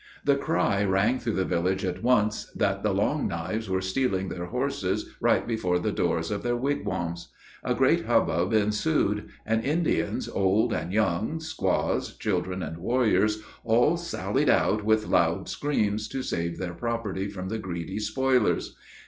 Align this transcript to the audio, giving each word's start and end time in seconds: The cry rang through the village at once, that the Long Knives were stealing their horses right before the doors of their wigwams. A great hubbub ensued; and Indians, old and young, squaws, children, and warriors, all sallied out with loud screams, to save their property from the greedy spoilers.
The 0.25 0.35
cry 0.35 0.83
rang 0.83 1.19
through 1.19 1.33
the 1.35 1.45
village 1.45 1.85
at 1.85 2.01
once, 2.01 2.45
that 2.55 2.81
the 2.81 2.91
Long 2.91 3.27
Knives 3.27 3.69
were 3.69 3.81
stealing 3.83 4.29
their 4.29 4.47
horses 4.47 5.13
right 5.21 5.45
before 5.47 5.77
the 5.77 5.91
doors 5.91 6.31
of 6.31 6.41
their 6.41 6.55
wigwams. 6.55 7.29
A 7.63 7.75
great 7.75 8.05
hubbub 8.07 8.51
ensued; 8.51 9.29
and 9.45 9.63
Indians, 9.63 10.27
old 10.27 10.73
and 10.73 10.91
young, 10.91 11.39
squaws, 11.39 12.15
children, 12.17 12.63
and 12.63 12.79
warriors, 12.79 13.43
all 13.63 13.95
sallied 13.95 14.49
out 14.49 14.83
with 14.83 15.05
loud 15.05 15.47
screams, 15.47 16.07
to 16.07 16.23
save 16.23 16.57
their 16.57 16.73
property 16.73 17.27
from 17.27 17.49
the 17.49 17.59
greedy 17.59 17.99
spoilers. 17.99 18.75